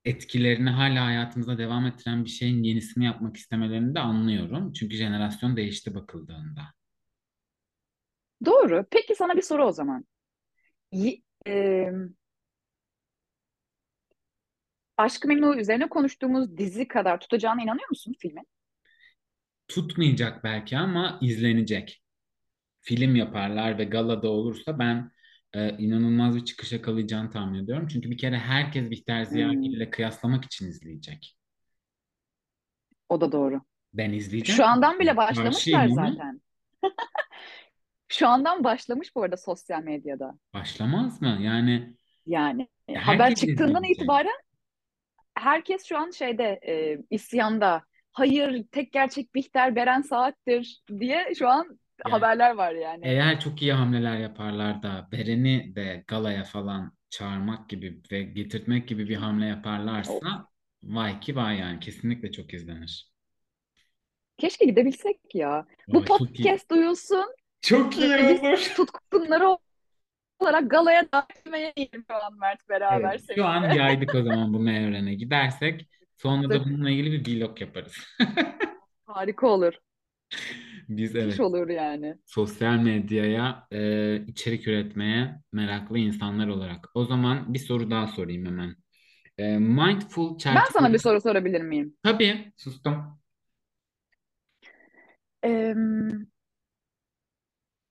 etkilerini 0.08 0.70
hala 0.70 1.06
hayatımızda 1.06 1.58
devam 1.58 1.86
ettiren 1.86 2.24
bir 2.24 2.30
şeyin 2.30 2.62
yenisini 2.62 3.04
yapmak 3.04 3.36
istemelerini 3.36 3.94
de 3.94 4.00
anlıyorum. 4.00 4.72
Çünkü 4.72 4.96
jenerasyon 4.96 5.56
değişti 5.56 5.94
bakıldığında. 5.94 6.62
Doğru. 8.44 8.86
Peki 8.90 9.14
sana 9.14 9.36
bir 9.36 9.42
soru 9.42 9.64
o 9.66 9.72
zaman. 9.72 10.04
Y- 10.92 11.22
e, 11.48 11.90
Aşk-ı 14.96 15.28
Memnu 15.28 15.56
üzerine 15.60 15.88
konuştuğumuz 15.88 16.58
dizi 16.58 16.88
kadar 16.88 17.20
tutacağına 17.20 17.62
inanıyor 17.62 17.88
musun 17.90 18.14
filmin? 18.18 18.46
Tutmayacak 19.68 20.44
belki 20.44 20.78
ama 20.78 21.18
izlenecek. 21.22 22.02
Film 22.80 23.16
yaparlar 23.16 23.78
ve 23.78 23.84
galada 23.84 24.28
olursa 24.28 24.78
ben 24.78 25.12
e, 25.54 25.78
inanılmaz 25.78 26.36
bir 26.36 26.44
çıkış 26.44 26.72
yakalayacağını 26.72 27.30
tahmin 27.30 27.64
ediyorum. 27.64 27.88
Çünkü 27.88 28.10
bir 28.10 28.18
kere 28.18 28.38
herkes 28.38 28.90
Bihter 28.90 29.24
Ziyagil 29.24 29.54
Hmm, 29.54 29.74
ile 29.74 29.90
kıyaslamak 29.90 30.44
için 30.44 30.68
izleyecek. 30.68 31.36
o 33.08 33.20
da 33.20 33.32
doğru. 33.32 33.60
Ben 33.92 34.12
izleyeceğim. 34.12 34.56
Şu 34.56 34.64
andan 34.66 34.98
bile 34.98 35.16
başlamışlar 35.16 35.88
Karşıyım 35.88 35.90
zaten. 35.90 36.40
Şu 38.08 38.28
andan 38.28 38.64
başlamış 38.64 39.14
bu 39.16 39.22
arada 39.22 39.36
sosyal 39.36 39.82
medyada. 39.82 40.38
başlamaz 40.54 41.22
mı? 41.22 41.38
Yani 41.40 41.96
Yani 42.26 42.68
haber 42.94 43.34
çıktığından 43.34 43.82
izleyecek. 43.82 43.90
itibaren 43.90 44.40
herkes 45.34 45.84
şu 45.86 45.98
an 45.98 46.10
şeyde 46.10 46.60
e, 46.68 46.98
isyanda. 47.10 47.84
Hayır, 48.12 48.64
tek 48.72 48.92
gerçek 48.92 49.34
Bihter 49.34 49.76
Beren 49.76 50.02
Saat'tir 50.02 50.82
diye 51.00 51.34
şu 51.38 51.48
an 51.48 51.78
Yani 52.06 52.12
haberler 52.12 52.50
var 52.54 52.72
yani. 52.72 53.06
Eğer 53.06 53.40
çok 53.40 53.62
iyi 53.62 53.72
hamleler 53.72 54.16
yaparlar 54.16 54.82
da 54.82 55.08
Beren'i 55.12 55.72
de 55.76 56.04
galaya 56.06 56.44
falan 56.44 56.92
çağırmak 57.10 57.68
gibi 57.68 58.02
ve 58.12 58.22
getirtmek 58.22 58.88
gibi 58.88 59.08
bir 59.08 59.16
hamle 59.16 59.46
yaparlarsa 59.46 60.46
vay 60.82 61.20
ki 61.20 61.36
vay 61.36 61.58
yani 61.58 61.80
kesinlikle 61.80 62.32
çok 62.32 62.54
izlenir. 62.54 63.12
Keşke 64.38 64.64
gidebilsek 64.64 65.34
ya. 65.34 65.66
Bu 65.88 65.98
Vay, 65.98 66.04
iyi. 66.04 66.06
podcast 66.06 66.70
duyulsun 66.70 67.34
Çok 67.60 67.98
iyi 67.98 68.16
olur. 68.16 68.58
tutkunları 68.76 69.58
olarak 70.38 70.70
galaya 70.70 71.12
davetmeye 71.12 71.74
şu 72.08 72.14
an 72.14 72.38
Mert 72.38 72.60
Evet, 72.60 72.68
beraber 72.68 73.20
şu 73.34 73.44
an 73.44 73.70
yaydık 73.70 74.14
o 74.14 74.22
zaman 74.22 74.52
bunu 74.52 74.70
evrene 74.70 75.14
gidersek 75.14 75.88
sonra 76.16 76.50
da 76.50 76.64
bununla 76.64 76.90
ilgili 76.90 77.24
bir 77.26 77.40
vlog 77.40 77.60
yaparız. 77.60 77.96
Harika 79.06 79.46
olur. 79.46 79.74
Biz 80.88 81.14
Müthiş 81.14 81.25
evet 81.25 81.40
olur 81.40 81.68
yani. 81.68 82.16
sosyal 82.26 82.76
medyaya 82.78 83.66
e, 83.73 84.16
içerik 84.26 84.68
üretmeye 84.68 85.40
meraklı 85.52 85.99
insanlar 85.99 86.49
olarak. 86.49 86.88
O 86.95 87.04
zaman 87.04 87.54
bir 87.54 87.59
soru 87.59 87.90
daha 87.90 88.07
sorayım 88.07 88.47
hemen. 88.47 88.76
E, 89.38 89.59
mindful 89.59 90.38
Ben 90.47 90.64
sana 90.73 90.92
bir 90.92 90.99
çerçeve... 90.99 90.99
soru 90.99 91.21
sorabilir 91.21 91.61
miyim? 91.61 91.97
Tabii 92.02 92.52
sustum. 92.57 93.18
Ee, 95.45 95.75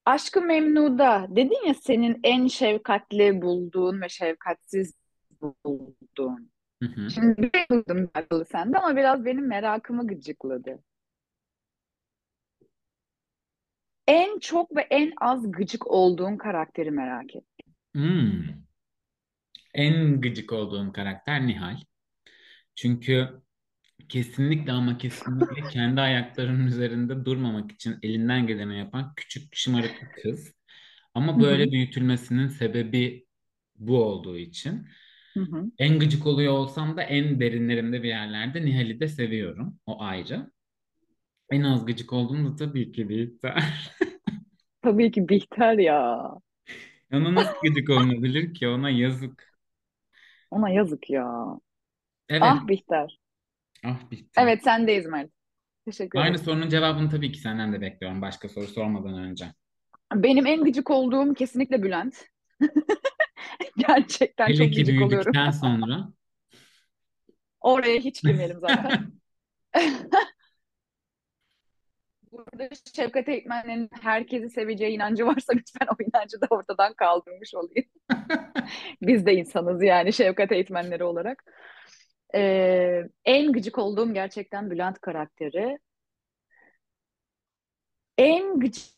Aşk-ı 0.04 0.42
Memnu'da 0.42 1.26
dedin 1.30 1.66
ya 1.66 1.74
senin 1.74 2.20
en 2.22 2.46
şefkatli 2.46 3.42
bulduğun 3.42 4.00
ve 4.00 4.08
şefkatsiz 4.08 4.94
bulduğun. 5.64 6.50
Hı 6.82 6.88
hı. 6.88 7.10
Şimdi 7.10 7.50
duydum 7.70 8.10
sende 8.52 8.78
ama 8.78 8.96
biraz 8.96 9.24
benim 9.24 9.46
merakımı 9.46 10.06
gıcıkladı. 10.06 10.78
En 14.08 14.38
çok 14.38 14.76
ve 14.76 14.80
en 14.80 15.12
az 15.20 15.52
gıcık 15.52 15.86
olduğun 15.86 16.36
karakteri 16.36 16.90
merak 16.90 17.36
et. 17.36 17.44
Hmm. 17.94 18.64
En 19.74 20.20
gıcık 20.20 20.52
olduğum 20.52 20.92
karakter 20.92 21.46
Nihal. 21.46 21.76
Çünkü 22.76 23.28
kesinlikle 24.08 24.72
ama 24.72 24.98
kesinlikle 24.98 25.68
kendi 25.68 26.00
ayaklarının 26.00 26.66
üzerinde 26.66 27.24
durmamak 27.24 27.72
için 27.72 27.96
elinden 28.02 28.46
geleni 28.46 28.78
yapan 28.78 29.12
küçük 29.16 29.56
şımarık 29.56 30.02
bir 30.02 30.22
kız. 30.22 30.54
Ama 31.14 31.40
böyle 31.40 31.72
büyütülmesinin 31.72 32.48
sebebi 32.48 33.26
bu 33.76 34.04
olduğu 34.04 34.38
için. 34.38 34.88
hı 35.36 35.40
hı. 35.40 35.70
En 35.78 35.98
gıcık 35.98 36.26
oluyor 36.26 36.52
olsam 36.52 36.96
da 36.96 37.02
en 37.02 37.40
derinlerimde 37.40 38.02
bir 38.02 38.08
yerlerde 38.08 38.64
Nihal'i 38.66 39.00
de 39.00 39.08
seviyorum. 39.08 39.80
O 39.86 40.02
ayrı. 40.02 40.50
En 41.50 41.62
az 41.64 41.84
gıcık 41.86 42.12
olduğum 42.12 42.44
da 42.44 42.56
tabii 42.56 42.92
ki 42.92 43.08
Bihter. 43.08 43.92
Tabii 44.82 45.10
ki 45.10 45.28
Bihter 45.28 45.78
ya. 45.78 46.30
Ona 47.12 47.34
nasıl 47.34 47.54
gıcık 47.62 47.90
olunabilir 47.90 48.54
ki? 48.54 48.68
Ona 48.68 48.90
yazık. 48.90 49.58
Ona 50.50 50.70
yazık 50.70 51.10
ya. 51.10 51.44
Evet. 52.28 52.42
Ah 52.44 52.68
Bihter. 52.68 53.18
Ah 53.84 54.10
Bihter. 54.10 54.42
Evet 54.42 54.62
sendeyiz 54.62 55.06
Mert. 55.06 55.30
Teşekkür 55.84 56.18
Aynı 56.18 56.30
ederim. 56.30 56.44
sorunun 56.44 56.68
cevabını 56.68 57.10
tabii 57.10 57.32
ki 57.32 57.38
senden 57.38 57.72
de 57.72 57.80
bekliyorum. 57.80 58.22
Başka 58.22 58.48
soru 58.48 58.66
sormadan 58.66 59.14
önce. 59.18 59.52
Benim 60.14 60.46
en 60.46 60.64
gıcık 60.64 60.90
olduğum 60.90 61.34
kesinlikle 61.34 61.82
Bülent. 61.82 62.24
Gerçekten 63.76 64.48
Hele 64.48 64.56
çok 64.56 64.72
ki 64.72 64.80
gıcık 64.80 65.02
oluyorum. 65.02 65.10
büyüdükten 65.10 65.50
sonra. 65.50 66.08
Oraya 67.60 67.98
hiç 68.00 68.22
girmeyelim 68.22 68.60
zaten. 68.60 69.12
Burada 72.32 72.68
Şevkat 72.96 73.28
Eğitmen'in 73.28 73.90
herkesi 74.02 74.50
seveceği 74.50 74.94
inancı 74.96 75.26
varsa 75.26 75.52
lütfen 75.52 75.86
o 75.86 76.02
inancı 76.02 76.40
da 76.40 76.46
ortadan 76.50 76.94
kaldırmış 76.94 77.54
olayım. 77.54 77.88
Biz 79.02 79.26
de 79.26 79.34
insanız 79.34 79.82
yani 79.82 80.12
Şevkat 80.12 80.52
Eğitmenleri 80.52 81.04
olarak. 81.04 81.44
Ee, 82.34 83.02
en 83.24 83.52
gıcık 83.52 83.78
olduğum 83.78 84.14
gerçekten 84.14 84.70
Bülent 84.70 85.00
karakteri. 85.00 85.78
En 88.18 88.60
gıcık 88.60 88.94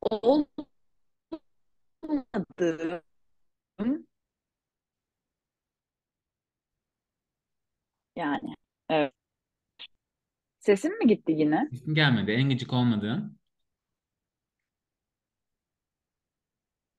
olmadığım 0.00 0.46
yani 8.16 8.54
evet. 8.90 9.23
Sesim 10.64 10.98
mi 10.98 11.06
gitti 11.06 11.32
yine? 11.32 11.68
İsim 11.72 11.94
gelmedi. 11.94 12.30
En 12.30 12.48
gıcık 12.50 12.72
olmadığın. 12.72 13.38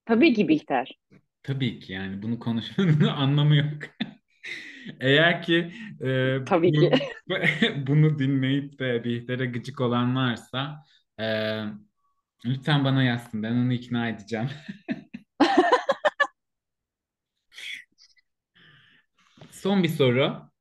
Tabii 0.06 0.34
ki 0.34 0.48
Bihter. 0.48 1.00
Tabii 1.44 1.80
ki 1.80 1.94
yani 1.94 2.22
bunu 2.24 2.40
konuşmanın 2.40 3.00
anlamı 3.08 3.56
yok. 3.56 3.84
Eğer 5.00 5.42
ki 5.44 5.72
e, 6.02 6.38
Tabii 6.46 6.72
ki. 6.72 6.92
bu, 7.30 7.34
bunu 7.88 8.20
dinleyip 8.20 8.80
de 8.80 9.04
Bihter'e 9.04 9.46
gıcık 9.46 9.82
olan 9.82 10.16
varsa 10.16 10.84
e, 11.20 11.26
lütfen 12.46 12.84
bana 12.86 13.04
yazsın. 13.04 13.44
Ben 13.44 13.52
onu 13.52 13.74
ikna 13.74 14.10
edeceğim. 14.10 14.50
Son 19.52 19.84
bir 19.84 19.90
soru. 19.90 20.52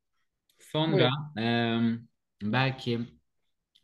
Sonra 0.59 1.11
e, 1.38 1.45
belki 2.42 3.01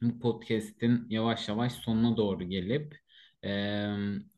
bu 0.02 0.20
podcast'in 0.20 1.06
yavaş 1.10 1.48
yavaş 1.48 1.72
sonuna 1.72 2.16
doğru 2.16 2.44
gelip 2.44 2.96
e, 3.44 3.50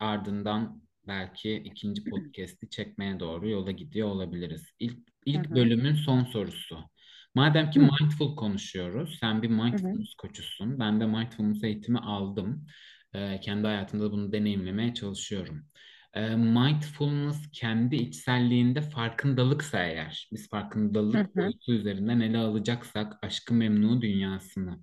ardından 0.00 0.82
belki 1.06 1.54
ikinci 1.54 2.04
podcast'i 2.04 2.70
çekmeye 2.70 3.20
doğru 3.20 3.48
yola 3.48 3.70
gidiyor 3.70 4.08
olabiliriz. 4.08 4.66
İlk, 4.78 4.98
ilk 5.26 5.50
bölümün 5.50 5.94
son 5.94 6.24
sorusu. 6.24 6.78
Madem 7.34 7.70
ki 7.70 7.78
mindful 7.80 8.36
konuşuyoruz, 8.36 9.18
sen 9.20 9.42
bir 9.42 9.48
mindfulness 9.48 10.14
koçusun. 10.14 10.78
Ben 10.78 11.00
de 11.00 11.06
mindfulness 11.06 11.64
eğitimi 11.64 11.98
aldım. 11.98 12.66
E, 13.14 13.40
kendi 13.40 13.66
hayatımda 13.66 14.12
bunu 14.12 14.32
deneyimlemeye 14.32 14.94
çalışıyorum. 14.94 15.66
E, 16.14 16.36
mindfulness 16.36 17.50
kendi 17.52 17.96
içselliğinde 17.96 18.80
farkındalıksa 18.80 19.84
eğer, 19.84 20.28
biz 20.32 20.48
farkındalık 20.50 21.36
hı. 21.36 21.40
boyutu 21.40 21.72
üzerinden 21.72 22.20
ele 22.20 22.38
alacaksak 22.38 23.18
aşkı 23.22 23.54
memnu 23.54 24.02
dünyasını 24.02 24.78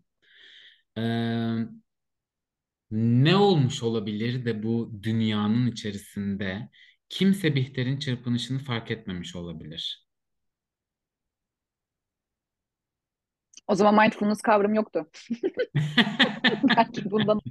ne 2.91 3.35
olmuş 3.35 3.83
olabilir 3.83 4.45
de 4.45 4.63
bu 4.63 4.99
dünyanın 5.03 5.67
içerisinde 5.67 6.69
kimse 7.09 7.55
Bihter'in 7.55 7.99
çırpınışını 7.99 8.59
fark 8.59 8.91
etmemiş 8.91 9.35
olabilir? 9.35 10.07
O 13.67 13.75
zaman 13.75 14.03
mindfulness 14.03 14.41
kavramı 14.41 14.75
yoktu. 14.75 15.09
Belki 16.77 17.11
bundan 17.11 17.41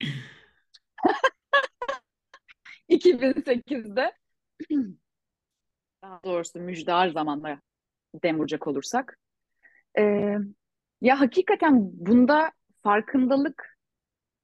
2008'de 2.90 4.12
daha 6.02 6.20
doğrusu 6.24 6.60
müjdar 6.60 7.08
zamanda 7.08 7.60
dem 8.22 8.38
vuracak 8.38 8.66
olursak. 8.66 9.18
Ee, 9.98 10.36
ya 11.00 11.20
hakikaten 11.20 11.90
bunda 11.92 12.52
farkındalık 12.82 13.78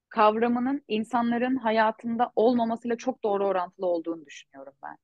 kavramının 0.08 0.84
insanların 0.88 1.56
hayatında 1.56 2.32
olmamasıyla 2.36 2.96
çok 2.96 3.22
doğru 3.22 3.46
orantılı 3.46 3.86
olduğunu 3.86 4.26
düşünüyorum 4.26 4.74
ben. 4.82 4.96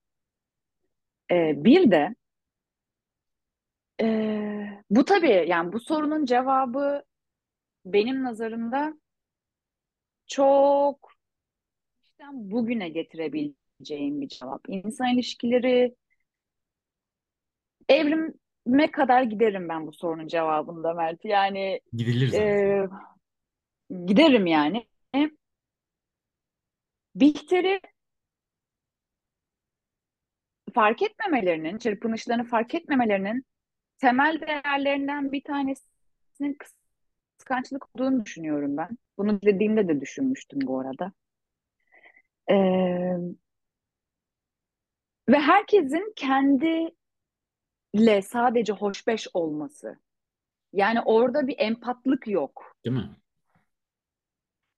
Ee, 1.30 1.64
bir 1.64 1.90
de 1.90 2.14
e, 4.00 4.06
bu 4.90 5.04
tabii 5.04 5.44
yani 5.48 5.72
bu 5.72 5.80
sorunun 5.80 6.24
cevabı 6.24 7.04
benim 7.84 8.24
nazarımda 8.24 8.94
çok 10.26 11.11
işten 12.22 12.50
bugüne 12.50 12.88
getirebileceğim 12.88 14.20
bir 14.20 14.28
cevap. 14.28 14.68
İnsan 14.68 15.08
ilişkileri 15.08 15.94
evrime 17.88 18.90
kadar 18.90 19.22
giderim 19.22 19.68
ben 19.68 19.86
bu 19.86 19.92
sorunun 19.92 20.26
cevabında 20.26 20.94
Mert. 20.94 21.24
Yani 21.24 21.80
Gidilir 21.92 22.28
zaten. 22.28 22.44
e, 22.44 22.88
giderim 24.06 24.46
yani. 24.46 24.86
Bihter'i 27.14 27.80
fark 30.74 31.02
etmemelerinin, 31.02 31.78
çırpınışlarını 31.78 32.44
fark 32.44 32.74
etmemelerinin 32.74 33.44
temel 33.98 34.40
değerlerinden 34.40 35.32
bir 35.32 35.42
tanesinin 35.44 36.58
kıskançlık 37.38 37.96
olduğunu 37.96 38.24
düşünüyorum 38.24 38.76
ben. 38.76 38.98
Bunu 39.18 39.42
dediğimde 39.42 39.88
de 39.88 40.00
düşünmüştüm 40.00 40.58
bu 40.62 40.80
arada. 40.80 41.12
Ee, 42.50 43.16
ve 45.28 45.38
herkesin 45.38 46.12
kendiyle 46.16 46.92
sadece 48.22 48.72
hoşbeş 48.72 49.28
olması. 49.34 49.98
Yani 50.72 51.00
orada 51.00 51.46
bir 51.46 51.54
empatlık 51.58 52.28
yok. 52.28 52.76
Değil 52.84 52.96
mi? 52.96 53.16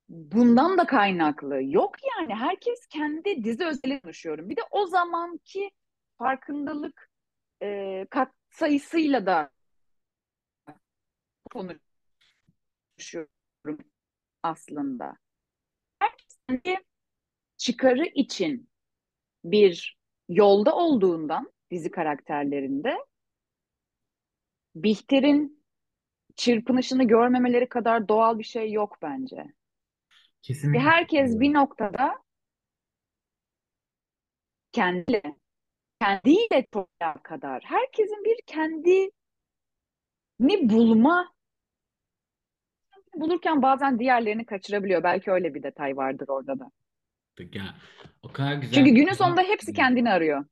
Bundan 0.09 0.79
da 0.79 0.87
kaynaklı. 0.87 1.63
Yok 1.63 1.95
yani 2.19 2.35
herkes 2.35 2.87
kendi 2.87 3.45
dizi 3.45 3.65
özeli 3.65 4.01
konuşuyorum. 4.01 4.49
Bir 4.49 4.57
de 4.57 4.61
o 4.71 4.87
zamanki 4.87 5.71
farkındalık 6.19 7.11
e, 7.63 8.07
kat 8.11 8.33
sayısıyla 8.51 9.27
da 9.27 9.51
konuşuyorum 11.51 11.79
aslında. 14.43 15.17
Herkes 15.99 16.39
kendi 16.49 16.85
çıkarı 17.65 18.05
için 18.07 18.69
bir 19.45 19.99
yolda 20.29 20.77
olduğundan 20.77 21.53
dizi 21.71 21.91
karakterlerinde 21.91 22.97
Bihter'in 24.75 25.65
çırpınışını 26.37 27.05
görmemeleri 27.05 27.69
kadar 27.69 28.09
doğal 28.09 28.39
bir 28.39 28.45
şey 28.45 28.73
yok 28.73 28.99
bence. 29.03 29.37
Ve 29.37 29.53
Kesinlikle. 30.43 30.79
herkes 30.79 31.41
bir 31.41 31.55
noktada 31.55 32.15
kendiyle, 34.73 35.23
kendiyle 36.01 36.67
çok 36.75 36.89
kadar. 37.25 37.63
Herkesin 37.67 38.25
bir 38.25 38.37
kendini 38.47 39.11
bulma 40.41 41.35
bulurken 43.15 43.63
bazen 43.63 43.99
diğerlerini 43.99 44.47
kaçırabiliyor. 44.47 45.03
Belki 45.03 45.31
öyle 45.31 45.55
bir 45.55 45.63
detay 45.63 45.97
vardır 45.97 46.29
orada 46.29 46.59
da. 46.59 46.71
O 48.23 48.33
kadar 48.33 48.55
güzel 48.55 48.75
Çünkü 48.75 48.91
bir 48.91 48.97
günün 48.97 49.15
cevap 49.15 49.19
sonunda 49.19 49.43
hepsi 49.43 49.67
ki. 49.67 49.73
kendini 49.73 50.11
arıyor. 50.11 50.45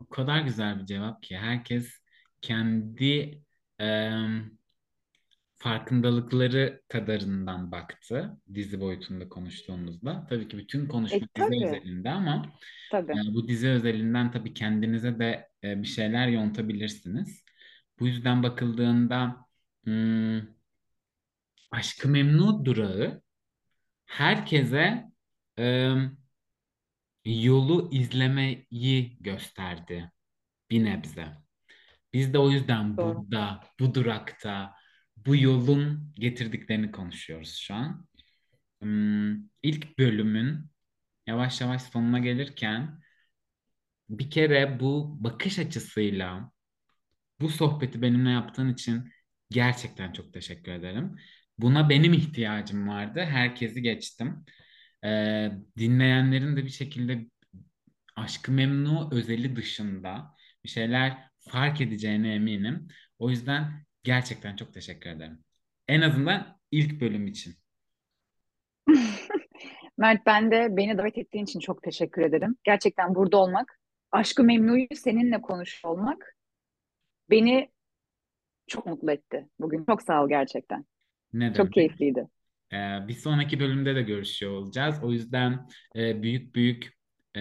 O 0.00 0.08
kadar 0.08 0.40
güzel 0.40 0.80
bir 0.80 0.86
cevap 0.86 1.22
ki 1.22 1.36
herkes 1.36 2.00
kendi 2.40 3.42
em, 3.78 4.58
farkındalıkları 5.56 6.82
kadarından 6.88 7.72
baktı 7.72 8.36
dizi 8.54 8.80
boyutunda 8.80 9.28
konuştuğumuzda. 9.28 10.26
Tabii 10.30 10.48
ki 10.48 10.58
bütün 10.58 10.84
E 10.84 10.88
konuşma 10.88 11.18
dizi 11.20 11.30
tabii, 11.34 11.66
özelinde 11.66 12.10
ama 12.10 12.52
tabii. 12.90 13.12
bu 13.34 13.48
dizi 13.48 13.68
özelinden 13.68 14.30
tabii 14.30 14.54
kendinize 14.54 15.18
de 15.18 15.48
e, 15.64 15.82
bir 15.82 15.86
şeyler 15.86 16.28
yontabilirsiniz. 16.28 17.44
Bu 18.00 18.06
yüzden 18.06 18.42
bakıldığında 18.42 19.36
hmm, 19.84 20.40
Aşk-ı 21.70 22.08
Memnu 22.08 22.64
durağı 22.64 23.22
herkese 24.06 25.11
em, 25.56 26.16
yolu 27.24 27.88
izlemeyi 27.92 29.16
gösterdi 29.20 30.12
bir 30.70 30.84
nebze. 30.84 31.28
Biz 32.12 32.32
de 32.34 32.38
o 32.38 32.50
yüzden 32.50 32.96
Doğru. 32.96 33.16
burada, 33.16 33.60
bu 33.80 33.94
durakta, 33.94 34.74
bu 35.16 35.36
yolun 35.36 36.12
getirdiklerini 36.14 36.92
konuşuyoruz 36.92 37.56
şu 37.56 37.74
an. 37.74 38.08
Hmm, 38.82 39.36
ilk 39.62 39.98
bölümün 39.98 40.70
yavaş 41.26 41.60
yavaş 41.60 41.82
sonuna 41.82 42.18
gelirken 42.18 43.00
bir 44.08 44.30
kere 44.30 44.80
bu 44.80 45.16
bakış 45.24 45.58
açısıyla 45.58 46.52
bu 47.40 47.48
sohbeti 47.48 48.02
benimle 48.02 48.30
yaptığın 48.30 48.68
için 48.72 49.12
gerçekten 49.50 50.12
çok 50.12 50.32
teşekkür 50.32 50.72
ederim. 50.72 51.16
Buna 51.58 51.88
benim 51.88 52.12
ihtiyacım 52.12 52.88
vardı. 52.88 53.20
Herkesi 53.20 53.82
geçtim. 53.82 54.44
Ee, 55.04 55.52
dinleyenlerin 55.78 56.56
de 56.56 56.64
bir 56.64 56.68
şekilde 56.70 57.26
Aşk-ı 58.16 58.52
Memnu 58.52 59.08
özeli 59.12 59.56
dışında 59.56 60.36
bir 60.64 60.68
şeyler 60.68 61.30
fark 61.40 61.80
edeceğine 61.80 62.34
eminim. 62.34 62.88
O 63.18 63.30
yüzden 63.30 63.84
gerçekten 64.02 64.56
çok 64.56 64.74
teşekkür 64.74 65.10
ederim. 65.10 65.44
En 65.88 66.00
azından 66.00 66.60
ilk 66.70 67.00
bölüm 67.00 67.26
için. 67.26 67.54
Mert 69.98 70.26
ben 70.26 70.50
de 70.50 70.76
beni 70.76 70.98
davet 70.98 71.18
ettiğin 71.18 71.44
için 71.44 71.60
çok 71.60 71.82
teşekkür 71.82 72.22
ederim. 72.22 72.56
Gerçekten 72.64 73.14
burada 73.14 73.36
olmak, 73.36 73.78
Aşk-ı 74.12 74.44
Memnu'yu 74.44 74.86
seninle 74.94 75.40
konuşuyor 75.42 75.94
olmak 75.94 76.36
beni 77.30 77.70
çok 78.66 78.86
mutlu 78.86 79.12
etti 79.12 79.48
bugün. 79.60 79.84
Çok 79.84 80.02
sağ 80.02 80.24
ol 80.24 80.28
gerçekten. 80.28 80.86
Ne 81.32 81.54
Çok 81.54 81.56
demek? 81.56 81.72
keyifliydi. 81.72 82.28
Ee, 82.72 83.08
bir 83.08 83.14
sonraki 83.14 83.60
bölümde 83.60 83.94
de 83.94 84.02
görüşüyor 84.02 84.52
olacağız. 84.52 84.98
O 85.02 85.12
yüzden 85.12 85.68
e, 85.96 86.22
büyük 86.22 86.54
büyük 86.54 86.92
e, 87.36 87.40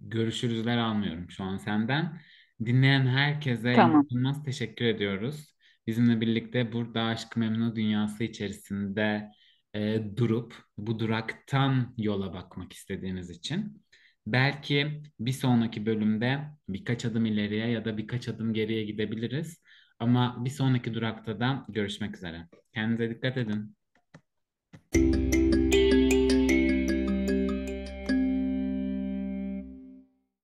görüşürüzler 0.00 0.78
almıyorum 0.78 1.30
şu 1.30 1.44
an 1.44 1.56
senden. 1.56 2.20
Dinleyen 2.64 3.06
herkese 3.06 3.72
Tamam. 3.72 4.06
inanılmaz 4.10 4.44
teşekkür 4.44 4.84
ediyoruz. 4.84 5.54
Bizimle 5.86 6.20
birlikte 6.20 6.72
burada 6.72 7.02
Aşk-ı 7.02 7.40
Memnu 7.40 7.76
dünyası 7.76 8.24
içerisinde 8.24 9.30
e, 9.74 10.02
durup 10.16 10.54
bu 10.78 10.98
duraktan 10.98 11.94
yola 11.98 12.32
bakmak 12.34 12.72
istediğiniz 12.72 13.30
için. 13.30 13.82
Belki 14.26 15.02
bir 15.20 15.32
sonraki 15.32 15.86
bölümde 15.86 16.40
birkaç 16.68 17.04
adım 17.04 17.26
ileriye 17.26 17.66
ya 17.66 17.84
da 17.84 17.98
birkaç 17.98 18.28
adım 18.28 18.54
geriye 18.54 18.84
gidebiliriz. 18.84 19.62
Ama 19.98 20.44
bir 20.44 20.50
sonraki 20.50 20.94
durakta 20.94 21.40
da 21.40 21.66
görüşmek 21.68 22.16
üzere. 22.16 22.48
Kendinize 22.74 23.10
dikkat 23.10 23.36
edin. 23.36 23.76
Thank 24.92 25.34
you. 25.36 25.41